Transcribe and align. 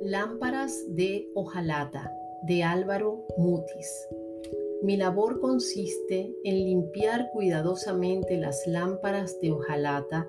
Lámparas 0.00 0.84
de 0.94 1.28
hojalata 1.34 2.12
de 2.42 2.62
Álvaro 2.62 3.26
Mutis. 3.36 4.06
Mi 4.80 4.96
labor 4.96 5.40
consiste 5.40 6.32
en 6.44 6.54
limpiar 6.54 7.30
cuidadosamente 7.32 8.36
las 8.36 8.64
lámparas 8.68 9.40
de 9.40 9.50
hojalata 9.50 10.28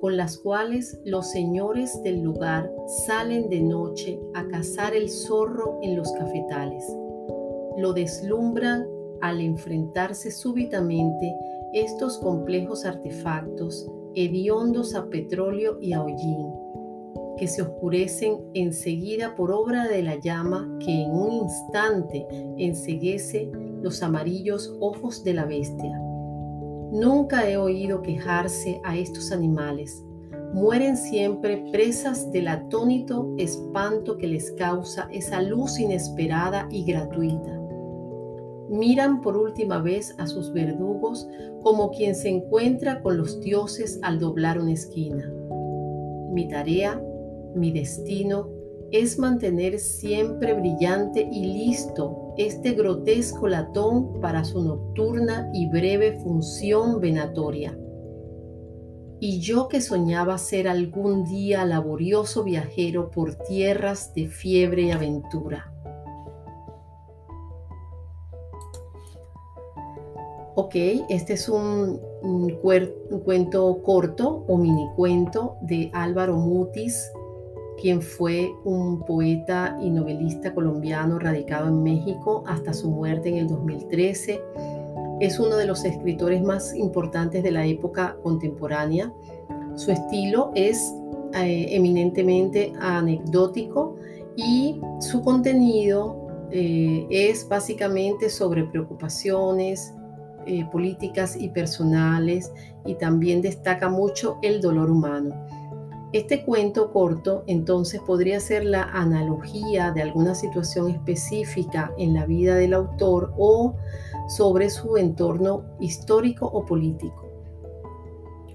con 0.00 0.16
las 0.16 0.38
cuales 0.38 1.00
los 1.04 1.32
señores 1.32 2.00
del 2.04 2.20
lugar 2.22 2.72
salen 3.06 3.48
de 3.48 3.60
noche 3.60 4.20
a 4.34 4.46
cazar 4.46 4.94
el 4.94 5.10
zorro 5.10 5.80
en 5.82 5.96
los 5.96 6.12
cafetales. 6.12 6.84
Lo 7.76 7.92
deslumbran 7.92 8.86
al 9.20 9.40
enfrentarse 9.40 10.30
súbitamente 10.30 11.34
estos 11.72 12.18
complejos 12.18 12.84
artefactos 12.84 13.90
hediondos 14.14 14.94
a 14.94 15.08
petróleo 15.08 15.78
y 15.80 15.92
a 15.92 16.02
hollín 16.04 16.57
que 17.38 17.48
se 17.48 17.62
oscurecen 17.62 18.38
enseguida 18.54 19.34
por 19.34 19.50
obra 19.50 19.88
de 19.88 20.02
la 20.02 20.16
llama 20.16 20.68
que 20.84 21.02
en 21.02 21.10
un 21.10 21.32
instante 21.44 22.26
enseguece 22.58 23.50
los 23.82 24.02
amarillos 24.02 24.76
ojos 24.80 25.24
de 25.24 25.34
la 25.34 25.44
bestia. 25.46 25.98
Nunca 26.92 27.48
he 27.48 27.56
oído 27.56 28.02
quejarse 28.02 28.80
a 28.84 28.96
estos 28.96 29.30
animales. 29.30 30.04
Mueren 30.54 30.96
siempre 30.96 31.64
presas 31.70 32.30
del 32.32 32.48
atónito 32.48 33.34
espanto 33.36 34.16
que 34.16 34.26
les 34.26 34.50
causa 34.52 35.08
esa 35.12 35.42
luz 35.42 35.78
inesperada 35.78 36.66
y 36.70 36.84
gratuita. 36.84 37.60
Miran 38.70 39.20
por 39.20 39.36
última 39.36 39.78
vez 39.78 40.14
a 40.18 40.26
sus 40.26 40.52
verdugos 40.52 41.28
como 41.62 41.90
quien 41.90 42.14
se 42.14 42.28
encuentra 42.28 43.02
con 43.02 43.16
los 43.16 43.40
dioses 43.40 43.98
al 44.02 44.18
doblar 44.18 44.58
una 44.58 44.72
esquina. 44.72 45.30
Mi 46.30 46.48
tarea 46.48 47.02
mi 47.58 47.72
destino 47.72 48.48
es 48.90 49.18
mantener 49.18 49.78
siempre 49.78 50.54
brillante 50.54 51.28
y 51.30 51.44
listo 51.44 52.34
este 52.38 52.72
grotesco 52.72 53.48
latón 53.48 54.20
para 54.20 54.44
su 54.44 54.62
nocturna 54.62 55.50
y 55.52 55.68
breve 55.68 56.18
función 56.22 57.00
venatoria. 57.00 57.76
Y 59.20 59.40
yo 59.40 59.68
que 59.68 59.80
soñaba 59.80 60.38
ser 60.38 60.68
algún 60.68 61.24
día 61.24 61.64
laborioso 61.64 62.44
viajero 62.44 63.10
por 63.10 63.34
tierras 63.34 64.14
de 64.14 64.28
fiebre 64.28 64.82
y 64.82 64.90
aventura. 64.92 65.72
Ok, 70.54 70.74
este 71.08 71.34
es 71.34 71.48
un, 71.48 72.00
un 72.22 72.50
cuento 73.24 73.82
corto 73.82 74.44
o 74.48 74.56
mini 74.56 74.88
cuento 74.96 75.56
de 75.62 75.90
Álvaro 75.92 76.36
Mutis 76.36 77.12
quien 77.80 78.02
fue 78.02 78.52
un 78.64 79.04
poeta 79.04 79.78
y 79.80 79.90
novelista 79.90 80.54
colombiano 80.54 81.18
radicado 81.18 81.68
en 81.68 81.82
México 81.82 82.44
hasta 82.46 82.72
su 82.72 82.90
muerte 82.90 83.28
en 83.28 83.36
el 83.36 83.48
2013. 83.48 84.40
Es 85.20 85.38
uno 85.38 85.56
de 85.56 85.66
los 85.66 85.84
escritores 85.84 86.42
más 86.42 86.74
importantes 86.74 87.42
de 87.42 87.50
la 87.50 87.66
época 87.66 88.16
contemporánea. 88.22 89.12
Su 89.76 89.90
estilo 89.90 90.50
es 90.54 90.92
eh, 91.34 91.66
eminentemente 91.70 92.72
anecdótico 92.80 93.96
y 94.36 94.80
su 95.00 95.22
contenido 95.22 96.28
eh, 96.50 97.06
es 97.10 97.46
básicamente 97.48 98.30
sobre 98.30 98.64
preocupaciones 98.64 99.94
eh, 100.46 100.64
políticas 100.72 101.36
y 101.36 101.50
personales 101.50 102.50
y 102.86 102.94
también 102.94 103.42
destaca 103.42 103.90
mucho 103.90 104.38
el 104.40 104.62
dolor 104.62 104.90
humano. 104.90 105.34
Este 106.14 106.42
cuento 106.42 106.90
corto 106.90 107.44
entonces 107.46 108.00
podría 108.00 108.40
ser 108.40 108.64
la 108.64 108.84
analogía 108.84 109.92
de 109.92 110.00
alguna 110.00 110.34
situación 110.34 110.88
específica 110.88 111.92
en 111.98 112.14
la 112.14 112.24
vida 112.24 112.54
del 112.54 112.72
autor 112.72 113.34
o 113.36 113.76
sobre 114.26 114.70
su 114.70 114.96
entorno 114.96 115.64
histórico 115.80 116.46
o 116.46 116.64
político. 116.64 117.28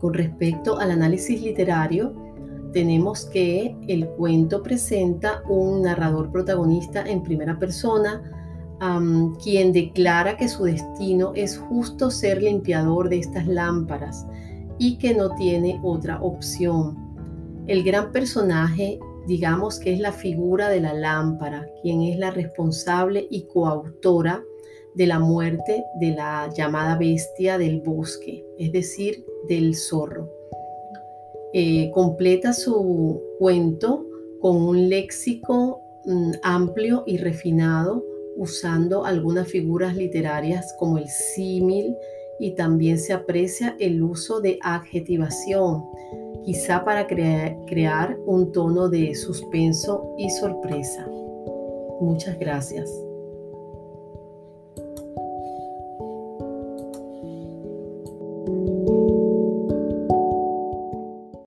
Con 0.00 0.14
respecto 0.14 0.78
al 0.78 0.92
análisis 0.92 1.42
literario, 1.42 2.14
tenemos 2.72 3.26
que 3.26 3.76
el 3.86 4.08
cuento 4.08 4.62
presenta 4.62 5.42
un 5.46 5.82
narrador 5.82 6.32
protagonista 6.32 7.02
en 7.02 7.22
primera 7.22 7.58
persona, 7.58 8.22
quien 9.44 9.74
declara 9.74 10.38
que 10.38 10.48
su 10.48 10.64
destino 10.64 11.32
es 11.34 11.58
justo 11.58 12.10
ser 12.10 12.42
limpiador 12.42 13.10
de 13.10 13.18
estas 13.18 13.46
lámparas 13.46 14.26
y 14.78 14.96
que 14.96 15.14
no 15.14 15.34
tiene 15.34 15.78
otra 15.84 16.20
opción 16.22 17.11
el 17.66 17.84
gran 17.84 18.12
personaje, 18.12 18.98
digamos 19.26 19.78
que 19.78 19.92
es 19.92 20.00
la 20.00 20.12
figura 20.12 20.68
de 20.68 20.80
la 20.80 20.94
lámpara, 20.94 21.68
quien 21.80 22.02
es 22.02 22.18
la 22.18 22.30
responsable 22.30 23.26
y 23.30 23.44
coautora 23.46 24.42
de 24.94 25.06
la 25.06 25.18
muerte 25.18 25.84
de 26.00 26.10
la 26.10 26.50
llamada 26.54 26.98
bestia 26.98 27.58
del 27.58 27.80
bosque, 27.80 28.44
es 28.58 28.72
decir, 28.72 29.24
del 29.48 29.74
zorro. 29.74 30.30
Eh, 31.54 31.90
completa 31.92 32.52
su 32.52 33.22
cuento 33.38 34.06
con 34.40 34.56
un 34.56 34.88
léxico 34.88 35.80
mm, 36.04 36.32
amplio 36.42 37.04
y 37.06 37.18
refinado, 37.18 38.04
usando 38.36 39.04
algunas 39.04 39.48
figuras 39.48 39.94
literarias 39.94 40.74
como 40.78 40.98
el 40.98 41.08
símil 41.08 41.94
y 42.40 42.52
también 42.52 42.98
se 42.98 43.12
aprecia 43.12 43.76
el 43.78 44.02
uso 44.02 44.40
de 44.40 44.58
adjetivación, 44.62 45.84
quizá 46.44 46.84
para 46.84 47.06
crear 47.06 48.16
un 48.26 48.52
tono 48.52 48.88
de 48.88 49.14
suspenso 49.14 50.14
y 50.18 50.30
sorpresa. 50.30 51.06
Muchas 52.00 52.38
gracias. 52.38 52.90